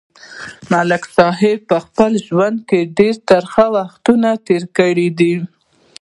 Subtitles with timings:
[0.71, 5.33] ملک صاحب په خپل ژوند کې ډېر ترخه وختونه تېر کړي دي.